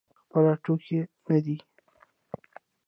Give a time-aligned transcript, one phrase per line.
[0.21, 0.99] خپل ټوکي
[1.29, 1.57] نه دی.